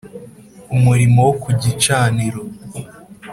Umurimo 0.75 1.19
wo 1.27 1.33
ku 1.41 1.49
gicaniro 1.61 2.41